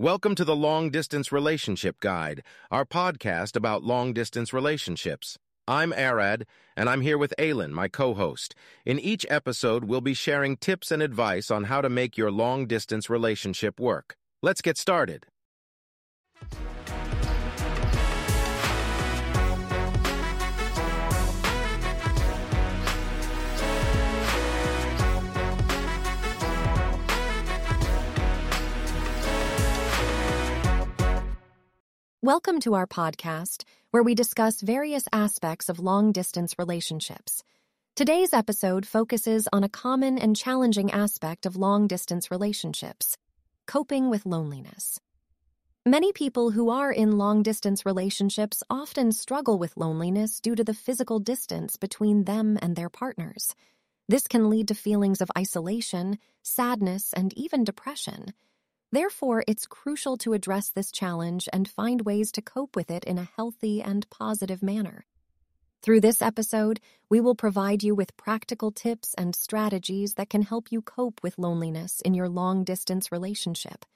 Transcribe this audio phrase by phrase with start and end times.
[0.00, 5.36] Welcome to the Long Distance Relationship Guide, our podcast about long distance relationships.
[5.68, 8.54] I'm Arad, and I'm here with Aylin, my co host.
[8.86, 12.66] In each episode, we'll be sharing tips and advice on how to make your long
[12.66, 14.16] distance relationship work.
[14.40, 15.26] Let's get started.
[32.22, 37.42] Welcome to our podcast, where we discuss various aspects of long distance relationships.
[37.96, 43.16] Today's episode focuses on a common and challenging aspect of long distance relationships
[43.66, 45.00] coping with loneliness.
[45.86, 50.74] Many people who are in long distance relationships often struggle with loneliness due to the
[50.74, 53.54] physical distance between them and their partners.
[54.10, 58.34] This can lead to feelings of isolation, sadness, and even depression.
[58.92, 63.18] Therefore, it's crucial to address this challenge and find ways to cope with it in
[63.18, 65.04] a healthy and positive manner.
[65.82, 70.70] Through this episode, we will provide you with practical tips and strategies that can help
[70.70, 73.86] you cope with loneliness in your long distance relationship.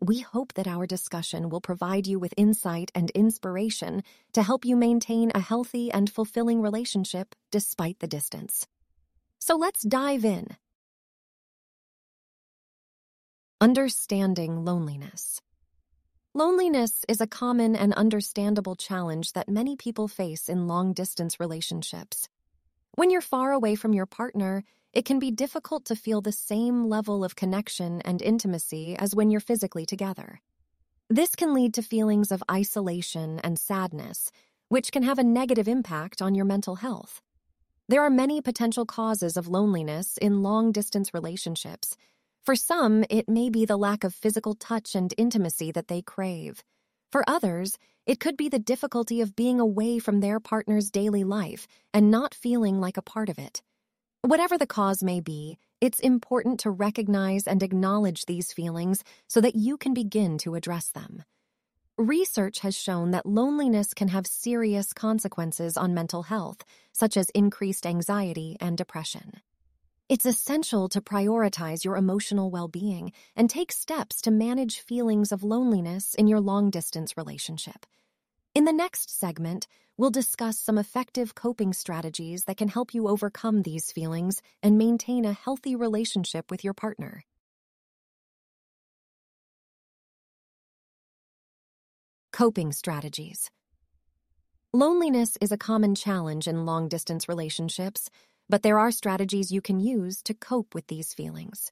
[0.00, 4.76] We hope that our discussion will provide you with insight and inspiration to help you
[4.76, 8.68] maintain a healthy and fulfilling relationship despite the distance.
[9.40, 10.56] So let's dive in.
[13.60, 15.40] Understanding loneliness.
[16.32, 22.28] Loneliness is a common and understandable challenge that many people face in long distance relationships.
[22.94, 26.88] When you're far away from your partner, it can be difficult to feel the same
[26.88, 30.40] level of connection and intimacy as when you're physically together.
[31.10, 34.30] This can lead to feelings of isolation and sadness,
[34.68, 37.22] which can have a negative impact on your mental health.
[37.88, 41.96] There are many potential causes of loneliness in long distance relationships
[42.48, 46.64] for some, it may be the lack of physical touch and intimacy that they crave.
[47.12, 51.68] For others, it could be the difficulty of being away from their partner's daily life
[51.92, 53.60] and not feeling like a part of it.
[54.22, 59.54] Whatever the cause may be, it's important to recognize and acknowledge these feelings so that
[59.54, 61.24] you can begin to address them.
[61.98, 66.64] Research has shown that loneliness can have serious consequences on mental health,
[66.94, 69.42] such as increased anxiety and depression.
[70.08, 75.42] It's essential to prioritize your emotional well being and take steps to manage feelings of
[75.42, 77.84] loneliness in your long distance relationship.
[78.54, 79.66] In the next segment,
[79.98, 85.26] we'll discuss some effective coping strategies that can help you overcome these feelings and maintain
[85.26, 87.22] a healthy relationship with your partner.
[92.32, 93.50] Coping strategies.
[94.72, 98.08] Loneliness is a common challenge in long distance relationships
[98.48, 101.70] but there are strategies you can use to cope with these feelings.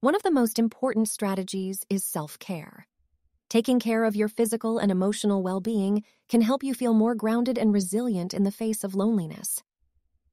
[0.00, 2.86] One of the most important strategies is self care.
[3.48, 7.56] Taking care of your physical and emotional well being can help you feel more grounded
[7.56, 9.62] and resilient in the face of loneliness.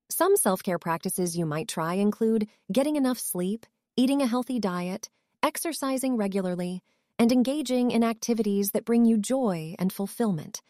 [0.10, 3.66] Some self care practices you might try include getting enough sleep,
[3.96, 5.10] eating a healthy diet,
[5.42, 6.84] exercising regularly,
[7.18, 10.62] and engaging in activities that bring you joy and fulfillment.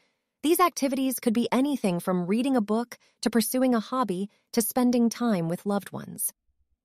[0.44, 5.08] These activities could be anything from reading a book to pursuing a hobby to spending
[5.08, 6.34] time with loved ones.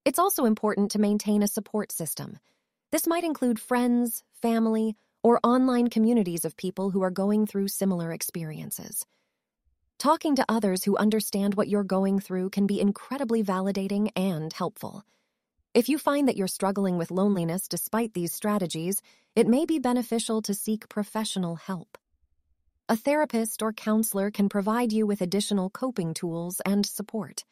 [0.04, 2.38] It's also important to maintain a support system.
[2.92, 8.12] This might include friends, family, or online communities of people who are going through similar
[8.12, 9.06] experiences.
[9.98, 15.02] Talking to others who understand what you're going through can be incredibly validating and helpful.
[15.72, 19.00] If you find that you're struggling with loneliness despite these strategies,
[19.34, 21.96] it may be beneficial to seek professional help.
[22.88, 27.44] A therapist or counselor can provide you with additional coping tools and support.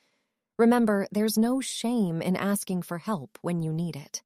[0.58, 4.22] Remember, there's no shame in asking for help when you need it.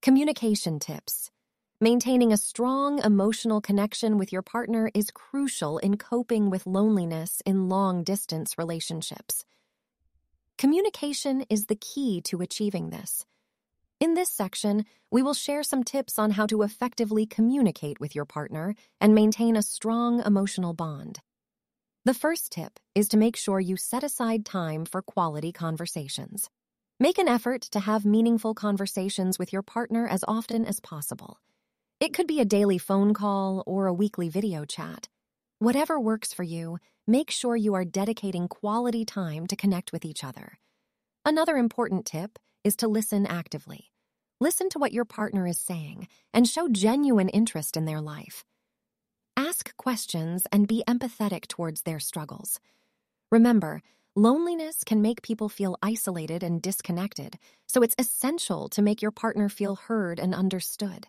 [0.00, 1.30] Communication tips.
[1.78, 7.68] Maintaining a strong emotional connection with your partner is crucial in coping with loneliness in
[7.68, 9.44] long distance relationships.
[10.56, 13.26] Communication is the key to achieving this.
[14.04, 18.26] In this section, we will share some tips on how to effectively communicate with your
[18.26, 21.20] partner and maintain a strong emotional bond.
[22.04, 26.50] The first tip is to make sure you set aside time for quality conversations.
[27.00, 31.38] Make an effort to have meaningful conversations with your partner as often as possible.
[31.98, 35.08] It could be a daily phone call or a weekly video chat.
[35.60, 36.76] Whatever works for you,
[37.06, 40.58] make sure you are dedicating quality time to connect with each other.
[41.24, 43.92] Another important tip is to listen actively.
[44.44, 48.44] Listen to what your partner is saying and show genuine interest in their life.
[49.38, 52.60] Ask questions and be empathetic towards their struggles.
[53.32, 53.80] Remember,
[54.16, 57.36] Loneliness can make people feel isolated and disconnected,
[57.66, 61.08] so it's essential to make your partner feel heard and understood.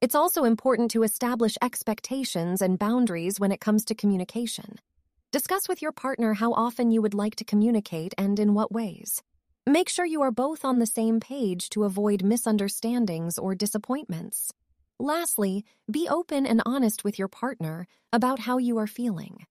[0.00, 4.78] It's also important to establish expectations and boundaries when it comes to communication.
[5.32, 9.22] Discuss with your partner how often you would like to communicate and in what ways.
[9.66, 14.52] Make sure you are both on the same page to avoid misunderstandings or disappointments.
[15.00, 19.46] Lastly, be open and honest with your partner about how you are feeling.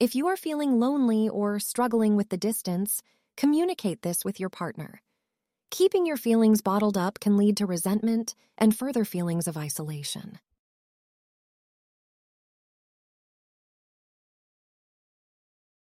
[0.00, 3.04] If you are feeling lonely or struggling with the distance,
[3.36, 5.00] communicate this with your partner.
[5.70, 10.40] Keeping your feelings bottled up can lead to resentment and further feelings of isolation.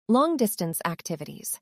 [0.09, 1.61] Long distance activities.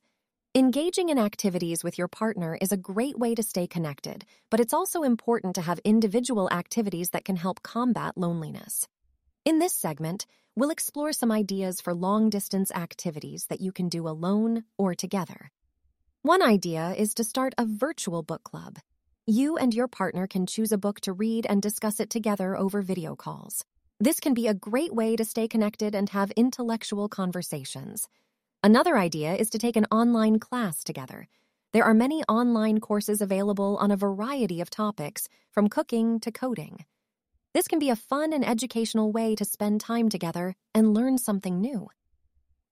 [0.57, 4.73] Engaging in activities with your partner is a great way to stay connected, but it's
[4.73, 8.89] also important to have individual activities that can help combat loneliness.
[9.45, 10.25] In this segment,
[10.55, 15.51] we'll explore some ideas for long distance activities that you can do alone or together.
[16.23, 18.79] One idea is to start a virtual book club.
[19.27, 22.81] You and your partner can choose a book to read and discuss it together over
[22.81, 23.63] video calls.
[24.01, 28.09] This can be a great way to stay connected and have intellectual conversations.
[28.63, 31.29] Another idea is to take an online class together.
[31.73, 36.85] There are many online courses available on a variety of topics, from cooking to coding.
[37.55, 41.61] This can be a fun and educational way to spend time together and learn something
[41.61, 41.89] new.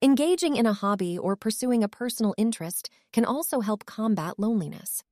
[0.03, 5.03] Engaging in a hobby or pursuing a personal interest can also help combat loneliness.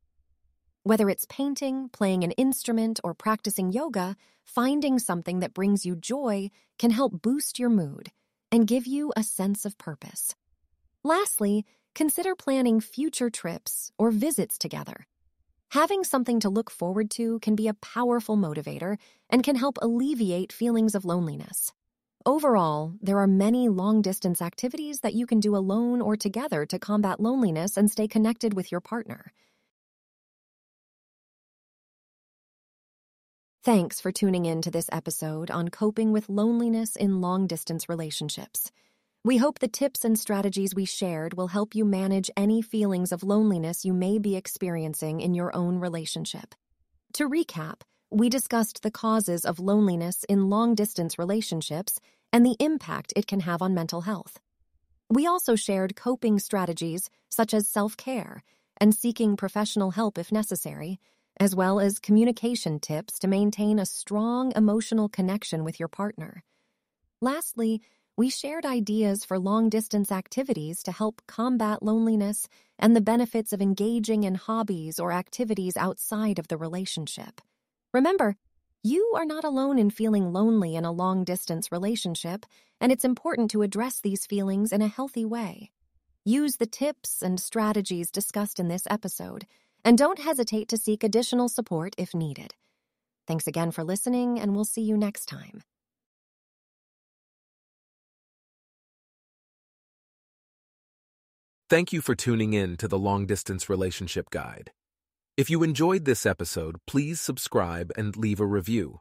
[0.83, 6.51] Whether it's painting, playing an instrument, or practicing yoga, finding something that brings you joy
[6.79, 8.11] can help boost your mood
[8.51, 10.35] and give you a sense of purpose.
[11.05, 11.65] Lastly,
[11.95, 15.07] consider planning future trips or visits together.
[15.71, 20.53] Having something to look forward to can be a powerful motivator and can help alleviate
[20.53, 21.73] feelings of loneliness.
[22.25, 26.79] Overall, there are many long distance activities that you can do alone or together to
[26.79, 29.33] combat loneliness and stay connected with your partner.
[33.65, 38.71] Thanks for tuning in to this episode on coping with loneliness in long distance relationships.
[39.25, 43.23] We hope the tips and strategies we shared will help you manage any feelings of
[43.23, 46.57] loneliness you may be experiencing in your own relationship.
[47.13, 52.01] To recap, we discussed the causes of loneliness in long distance relationships
[52.33, 54.41] and the impact it can have on mental health.
[55.09, 58.43] We also shared coping strategies such as self care
[58.79, 60.99] and seeking professional help if necessary,
[61.39, 66.43] as well as communication tips to maintain a strong emotional connection with your partner.
[67.21, 67.81] Lastly,
[68.17, 72.47] we shared ideas for long distance activities to help combat loneliness
[72.79, 77.41] and the benefits of engaging in hobbies or activities outside of the relationship.
[77.95, 78.37] Remember,
[78.83, 82.45] you are not alone in feeling lonely in a long distance relationship,
[82.81, 85.71] and it's important to address these feelings in a healthy way.
[86.25, 89.47] Use the tips and strategies discussed in this episode,
[89.85, 92.55] and don't hesitate to seek additional support if needed.
[93.27, 95.63] Thanks again for listening, and we'll see you next time.
[101.73, 104.73] Thank you for tuning in to the Long Distance Relationship Guide.
[105.39, 108.99] If you enjoyed this episode, please subscribe and leave a review.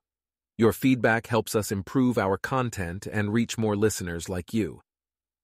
[0.58, 4.80] Your feedback helps us improve our content and reach more listeners like you.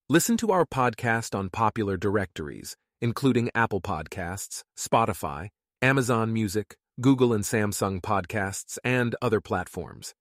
[0.07, 5.50] Listen to our podcast on popular directories, including Apple Podcasts, Spotify,
[5.81, 10.13] Amazon Music, Google and Samsung Podcasts, and other platforms.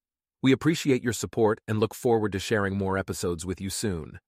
[0.42, 4.18] We appreciate your support and look forward to sharing more episodes with you soon.